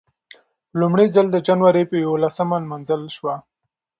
[0.69, 3.35] په لومړي ځل د جنورۍ یولسمه نمانځل شوه.